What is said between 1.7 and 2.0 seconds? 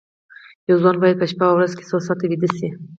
کې څو